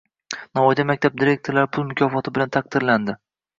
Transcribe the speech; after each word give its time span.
Navoiyda 0.57 0.85
maktab 0.91 1.19
direktorlari 1.25 1.71
pul 1.77 1.87
mukofoti 1.93 2.35
bilan 2.39 2.53
taqdirlandi 2.59 3.19